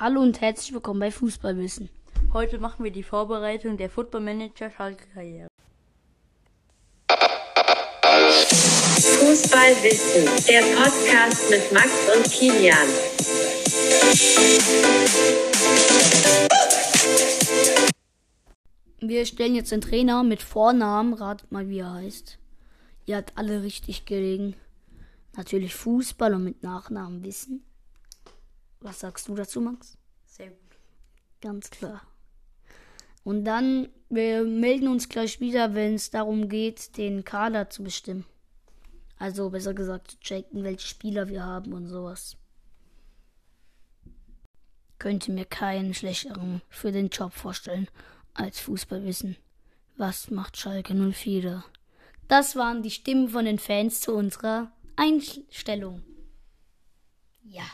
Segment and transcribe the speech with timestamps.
[0.00, 1.88] Hallo und herzlich willkommen bei Fußballwissen.
[2.32, 5.46] Heute machen wir die Vorbereitung der Football Manager Schalke Karriere.
[9.20, 12.88] Fußballwissen, der Podcast mit Max und Kilian.
[18.98, 22.40] Wir stellen jetzt den Trainer mit Vornamen, ratet mal wie er heißt.
[23.06, 24.56] Ihr habt alle richtig gelegen.
[25.36, 27.64] Natürlich Fußball und mit Nachnamen wissen.
[28.84, 29.96] Was sagst du dazu, Max?
[30.26, 30.76] Sehr gut.
[31.40, 32.02] Ganz klar.
[33.22, 38.26] Und dann, wir melden uns gleich wieder, wenn es darum geht, den Kader zu bestimmen.
[39.16, 42.36] Also besser gesagt zu checken, welche Spieler wir haben und sowas.
[44.98, 47.88] Könnte mir keinen schlechteren für den Job vorstellen
[48.34, 49.36] als Fußballwissen.
[49.96, 51.64] Was macht Schalke 04 da?
[52.28, 56.02] Das waren die Stimmen von den Fans zu unserer Einstellung.
[57.44, 57.64] Ja,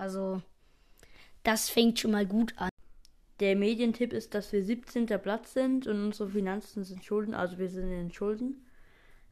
[0.00, 0.40] also
[1.42, 2.70] das fängt schon mal gut an.
[3.38, 5.06] Der Medientipp ist, dass wir 17.
[5.06, 8.66] Platz sind und unsere Finanzen sind Schulden, also wir sind in den Schulden.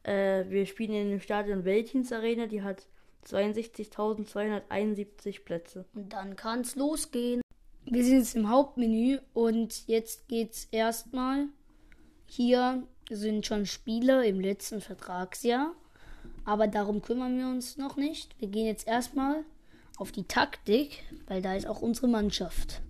[0.03, 2.87] Äh, wir spielen in dem Stadion Weltins Arena, die hat
[3.27, 5.85] 62.271 Plätze.
[5.95, 7.41] Und dann kann's losgehen.
[7.85, 11.49] Wir sind jetzt im Hauptmenü und jetzt geht's erstmal.
[12.27, 15.75] Hier sind schon Spieler im letzten Vertragsjahr,
[16.45, 18.41] aber darum kümmern wir uns noch nicht.
[18.41, 19.45] Wir gehen jetzt erstmal
[19.99, 22.81] auf die Taktik, weil da ist auch unsere Mannschaft.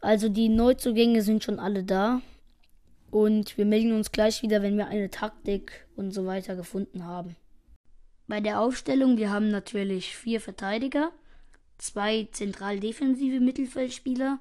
[0.00, 2.20] Also die Neuzugänge sind schon alle da
[3.10, 7.36] und wir melden uns gleich wieder, wenn wir eine Taktik und so weiter gefunden haben.
[8.26, 11.12] Bei der Aufstellung, wir haben natürlich vier Verteidiger,
[11.78, 14.40] zwei zentral defensive Mittelfeldspieler,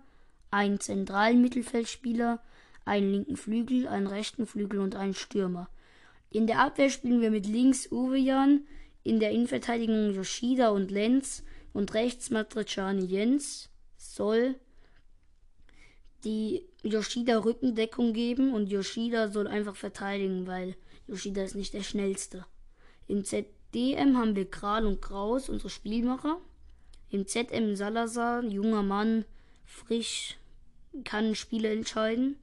[0.51, 2.41] einen zentralen Mittelfeldspieler,
[2.85, 5.69] einen linken Flügel, einen rechten Flügel und einen Stürmer.
[6.29, 8.61] In der Abwehr spielen wir mit links Uwe Jan,
[9.03, 14.55] in der Innenverteidigung Yoshida und Lenz und rechts Matriciani Jens soll
[16.23, 20.75] die Yoshida Rückendeckung geben und Yoshida soll einfach verteidigen, weil
[21.07, 22.45] Yoshida ist nicht der schnellste.
[23.07, 26.39] Im ZDM haben wir Kral und Kraus, unsere Spielmacher.
[27.09, 29.25] Im ZM Salazar, junger Mann,
[29.65, 30.37] frisch,
[31.03, 32.37] kann Spiele entscheiden.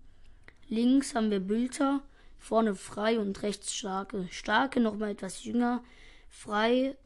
[0.69, 2.03] Links haben wir Bülter,
[2.39, 4.29] vorne frei und rechts starke.
[4.31, 5.83] Starke nochmal etwas jünger,
[6.31, 6.97] frei,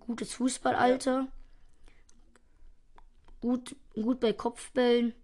[0.00, 1.28] gutes Fußballalter,
[3.40, 5.14] gut, gut bei Kopfbällen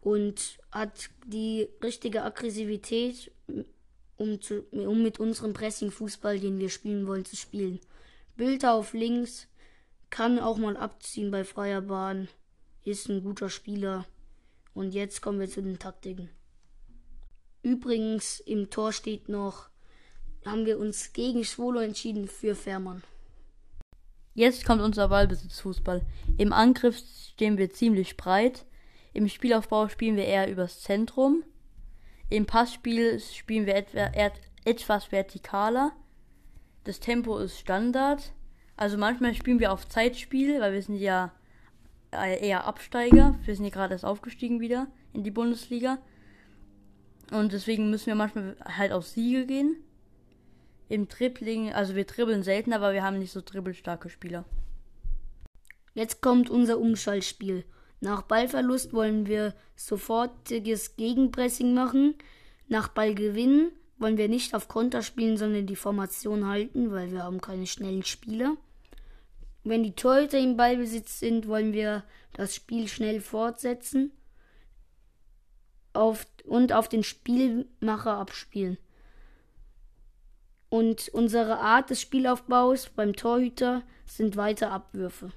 [0.00, 3.32] und hat die richtige Aggressivität,
[4.16, 7.80] um, zu, um mit unserem Pressing-Fußball, den wir spielen wollen, zu spielen.
[8.36, 9.48] Bülter auf links,
[10.10, 12.28] kann auch mal abziehen bei freier Bahn,
[12.84, 14.06] ist ein guter Spieler.
[14.74, 16.30] Und jetzt kommen wir zu den Taktiken.
[17.62, 19.68] Übrigens, im Tor steht noch,
[20.44, 23.02] haben wir uns gegen Schwolo entschieden für Fährmann.
[24.34, 26.02] Jetzt kommt unser Ballbesitzfußball.
[26.36, 28.64] Im Angriff stehen wir ziemlich breit.
[29.12, 31.42] Im Spielaufbau spielen wir eher übers Zentrum.
[32.30, 34.10] Im Passspiel spielen wir etwa,
[34.64, 35.92] etwas vertikaler.
[36.84, 38.32] Das Tempo ist Standard.
[38.76, 41.32] Also manchmal spielen wir auf Zeitspiel, weil wir sind ja
[42.12, 43.36] äh, eher Absteiger.
[43.44, 45.98] Wir sind ja gerade erst aufgestiegen wieder in die Bundesliga.
[47.32, 49.76] Und deswegen müssen wir manchmal halt auf Siege gehen.
[50.88, 54.44] Im Dribbling, also wir dribbeln selten, aber wir haben nicht so dribbelstarke Spieler.
[55.94, 57.64] Jetzt kommt unser Umschaltspiel.
[58.00, 62.14] Nach Ballverlust wollen wir sofortiges Gegenpressing machen.
[62.68, 67.40] Nach Ballgewinn wollen wir nicht auf Konter spielen, sondern die Formation halten, weil wir haben
[67.40, 68.56] keine schnellen Spieler.
[69.64, 74.12] Wenn die Torhüter im Ballbesitz sind, wollen wir das Spiel schnell fortsetzen
[75.92, 78.78] auf, und auf den Spielmacher abspielen.
[80.70, 85.32] Und unsere Art des Spielaufbaus beim Torhüter sind weiter Abwürfe.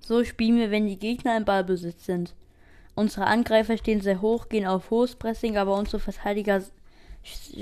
[0.00, 2.34] So spielen wir, wenn die Gegner im Ballbesitz sind.
[2.94, 6.62] Unsere Angreifer stehen sehr hoch, gehen auf hohes Pressing, aber unsere Verteidiger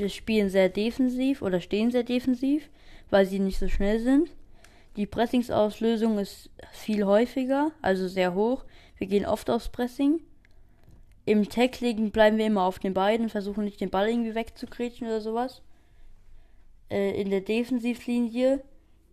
[0.09, 2.69] spielen sehr defensiv oder stehen sehr defensiv,
[3.11, 4.31] weil sie nicht so schnell sind.
[4.97, 8.64] Die Pressingsauslösung ist viel häufiger, also sehr hoch.
[8.97, 10.20] Wir gehen oft aufs Pressing.
[11.26, 15.21] Im Tackling bleiben wir immer auf den Beinen, versuchen nicht den Ball irgendwie wegzukretschen oder
[15.21, 15.62] sowas.
[16.91, 18.62] Äh, in der Defensivlinie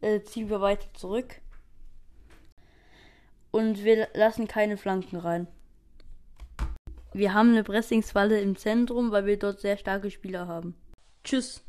[0.01, 1.41] äh, ziehen wir weiter zurück.
[3.51, 5.47] Und wir lassen keine Flanken rein.
[7.13, 10.75] Wir haben eine Pressingsfalle im Zentrum, weil wir dort sehr starke Spieler haben.
[11.23, 11.63] Tschüss.